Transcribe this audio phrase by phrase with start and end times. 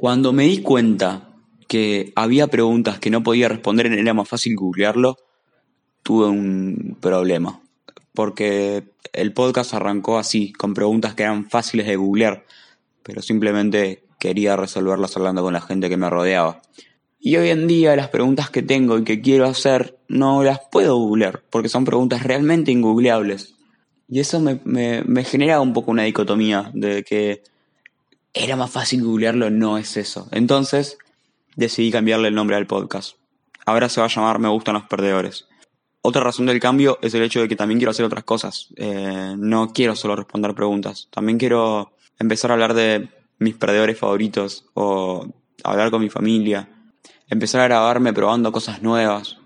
[0.00, 1.28] Cuando me di cuenta
[1.68, 5.18] que había preguntas que no podía responder, era más fácil googlearlo,
[6.02, 7.60] tuve un problema.
[8.14, 12.46] Porque el podcast arrancó así, con preguntas que eran fáciles de googlear,
[13.02, 16.62] pero simplemente quería resolverlas hablando con la gente que me rodeaba.
[17.18, 20.96] Y hoy en día las preguntas que tengo y que quiero hacer no las puedo
[20.96, 23.54] googlear, porque son preguntas realmente ingoogleables.
[24.08, 27.42] Y eso me, me genera un poco una dicotomía de que
[28.34, 30.28] era más fácil googlearlo, no es eso.
[30.30, 30.98] Entonces
[31.56, 33.16] decidí cambiarle el nombre al podcast.
[33.66, 35.46] Ahora se va a llamar Me gustan los perdedores.
[36.02, 38.68] Otra razón del cambio es el hecho de que también quiero hacer otras cosas.
[38.76, 41.08] Eh, no quiero solo responder preguntas.
[41.10, 43.08] También quiero empezar a hablar de
[43.38, 45.26] mis perdedores favoritos o
[45.62, 46.68] hablar con mi familia.
[47.28, 49.36] Empezar a grabarme probando cosas nuevas.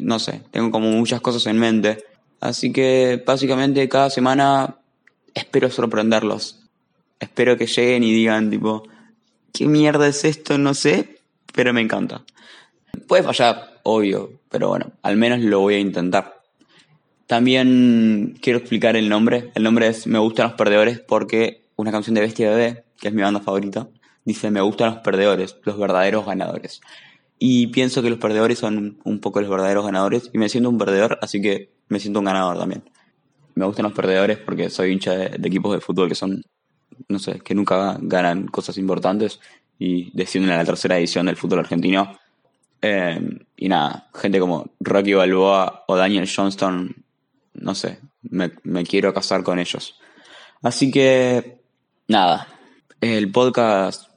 [0.00, 2.04] No sé, tengo como muchas cosas en mente.
[2.40, 4.78] Así que básicamente cada semana
[5.32, 6.63] espero sorprenderlos.
[7.24, 8.82] Espero que lleguen y digan tipo,
[9.52, 10.58] ¿qué mierda es esto?
[10.58, 11.20] No sé,
[11.54, 12.22] pero me encanta.
[13.08, 16.42] Puede fallar, obvio, pero bueno, al menos lo voy a intentar.
[17.26, 19.50] También quiero explicar el nombre.
[19.54, 23.14] El nombre es Me gustan los perdedores porque una canción de Bestia Bebé, que es
[23.14, 23.88] mi banda favorita,
[24.26, 26.82] dice Me gustan los perdedores, los verdaderos ganadores.
[27.38, 30.76] Y pienso que los perdedores son un poco los verdaderos ganadores y me siento un
[30.76, 32.84] perdedor, así que me siento un ganador también.
[33.54, 36.42] Me gustan los perdedores porque soy hincha de, equipos de fútbol que son,
[37.08, 39.40] no sé, que nunca ganan cosas importantes
[39.78, 42.18] y descienden a la tercera edición del fútbol argentino.
[42.80, 43.20] Eh,
[43.56, 46.94] y nada, gente como Rocky Balboa o Daniel Johnston,
[47.54, 49.98] no sé, me, me quiero casar con ellos.
[50.62, 51.60] Así que,
[52.08, 52.48] nada,
[53.00, 54.08] el podcast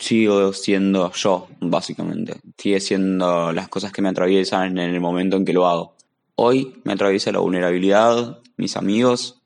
[0.00, 2.40] sigo siendo yo, básicamente.
[2.56, 5.94] Sigue siendo las cosas que me atraviesan en el momento en que lo hago.
[6.34, 9.40] Hoy me atraviesa la vulnerabilidad, mis amigos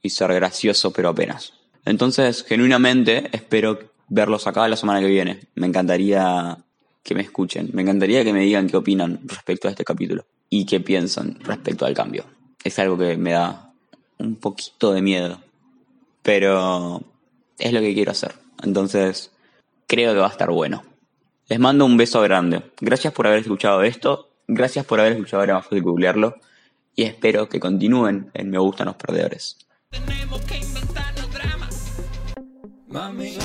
[0.00, 1.52] y ser gracioso, pero apenas.
[1.84, 5.40] Entonces, genuinamente, espero verlos acá la semana que viene.
[5.54, 6.58] Me encantaría
[7.02, 10.66] que me escuchen, me encantaría que me digan qué opinan respecto a este capítulo y
[10.66, 12.24] qué piensan respecto al cambio.
[12.62, 13.72] Es algo que me da
[14.18, 15.40] un poquito de miedo,
[16.22, 17.02] pero
[17.58, 18.34] es lo que quiero hacer.
[18.62, 19.30] Entonces,
[19.86, 20.82] creo que va a estar bueno.
[21.48, 22.62] Les mando un beso grande.
[22.80, 24.28] Gracias por haber escuchado esto.
[24.46, 26.36] Gracias por haber escuchado Era más fácil googlearlo.
[26.94, 29.56] Y espero que continúen en Me Gustan los Perdedores.
[32.98, 33.38] Mami.